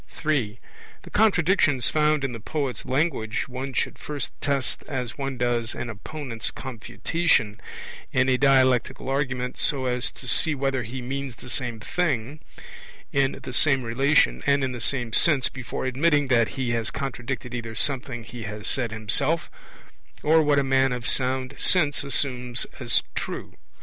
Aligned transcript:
(3) 0.09 0.57
The 1.03 1.11
contradictions 1.11 1.91
found 1.91 2.23
in 2.23 2.31
the 2.31 2.39
poet's 2.39 2.85
language 2.87 3.47
one 3.47 3.71
should 3.71 3.99
first 3.99 4.31
test 4.41 4.83
as 4.87 5.15
one 5.15 5.37
does 5.37 5.75
an 5.75 5.91
opponent's 5.91 6.49
confutation 6.49 7.61
in 8.11 8.27
a 8.27 8.35
dialectical 8.35 9.07
argument, 9.09 9.57
so 9.57 9.85
as 9.85 10.09
to 10.09 10.27
see 10.27 10.55
whether 10.55 10.81
he 10.81 11.03
means 11.03 11.35
the 11.35 11.51
same 11.51 11.79
thing, 11.79 12.39
in 13.11 13.33
the 13.43 13.53
same 13.53 13.83
relation, 13.83 14.41
and 14.47 14.63
in 14.63 14.71
the 14.71 14.81
same 14.81 15.13
sense, 15.13 15.49
before 15.49 15.85
admitting 15.85 16.29
that 16.29 16.47
he 16.57 16.71
has 16.71 16.89
contradicted 16.89 17.53
either 17.53 17.75
something 17.75 18.23
he 18.23 18.41
has 18.41 18.67
said 18.67 18.91
himself 18.91 19.51
or 20.23 20.41
what 20.41 20.57
a 20.57 20.63
man 20.63 20.91
of 20.91 21.07
sound 21.07 21.53
sense 21.59 22.03
assumes 22.03 22.65
as 22.79 23.03
true. 23.13 23.53